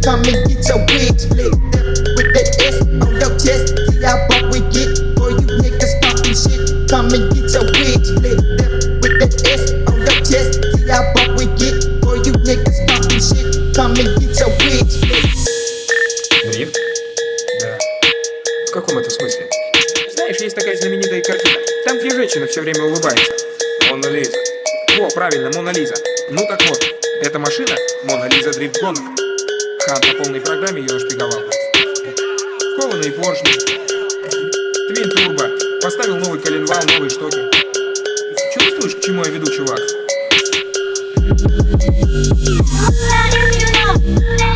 Come 0.00 0.24
and 0.24 0.48
get 0.48 0.64
your 0.64 0.80
wig 0.88 1.12
split 1.20 1.52
with 2.16 2.30
that 2.32 2.48
S 2.56 2.80
on 2.80 3.12
your 3.20 3.32
chest. 3.36 3.76
See 3.76 4.00
how 4.00 4.16
far 4.32 4.48
we 4.48 4.64
get, 4.72 4.96
boy. 5.12 5.36
You 5.36 5.44
niggas 5.60 5.92
talking 6.00 6.32
shit. 6.32 6.88
Come 6.88 7.12
and 7.12 7.28
get 7.36 7.52
your 7.52 7.68
wig 7.68 8.00
split 8.00 8.40
with 9.04 9.14
that 9.20 9.36
S 9.44 9.76
on 9.92 10.00
your 10.00 10.18
chest. 10.24 10.56
See 10.72 10.88
how 10.88 11.04
far 11.12 11.36
we 11.36 11.44
get, 11.60 11.84
boy. 12.00 12.16
You 12.24 12.32
niggas 12.32 12.80
talking 12.88 13.20
shit. 13.20 13.76
Come 13.76 13.92
and 14.00 14.08
get 14.16 14.32
your 14.40 14.48
wig 14.64 14.88
split. 14.88 15.20
Дрифт? 16.48 16.76
Да. 17.60 17.78
В 18.68 18.70
каком 18.72 18.96
это 18.96 19.10
смысле? 19.10 19.50
Знаешь, 20.14 20.40
есть 20.40 20.56
такая 20.56 20.76
знаменитая 20.78 21.20
картина. 21.20 21.58
Там, 21.84 21.98
где 21.98 22.08
женщина 22.10 22.46
все 22.46 22.62
время 22.62 22.84
улыбается. 22.84 23.32
Мона 23.90 24.06
Лиза. 24.06 24.38
О, 24.98 25.08
правильно, 25.10 25.50
Мона 25.54 25.70
Лиза. 25.70 25.94
Ну 26.30 26.46
так 26.48 26.62
вот, 26.70 26.82
эта 27.20 27.38
машина 27.38 27.76
Мона 28.04 28.28
Лиза 28.30 28.52
Дрифт 28.52 28.80
Гонок. 28.80 29.29
Хан 29.86 30.00
по 30.00 30.22
полной 30.22 30.40
программе 30.40 30.82
ее 30.82 30.92
нашпиговал. 30.92 31.40
Кованые 32.76 33.12
поршни. 33.12 33.52
Твин 34.88 35.10
турбо. 35.10 35.48
Поставил 35.82 36.16
новый 36.16 36.38
коленвал, 36.40 36.82
новые 36.94 37.10
штоки. 37.10 37.38
Чувствуешь, 38.54 38.96
к 38.96 39.00
чему 39.00 39.24
я 39.24 39.30
веду, 39.30 39.50
чувак? 39.50 39.80
My 44.12 44.49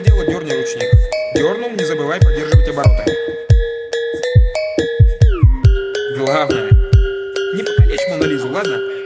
дело 0.00 0.24
дерни 0.26 0.52
ручник. 0.52 0.90
Дернул, 1.34 1.70
не 1.70 1.84
забывай 1.84 2.20
поддерживать 2.20 2.68
обороты. 2.68 3.04
Главное, 6.16 6.70
не 7.54 7.62
покалечь 7.62 8.08
Монализу, 8.10 8.48
ладно? 8.50 8.97